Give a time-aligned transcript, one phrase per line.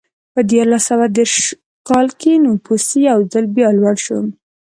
[0.33, 1.35] په دیارلس سوه دېرش
[1.89, 4.19] کال کې نفوس یو ځل بیا لوړ شو.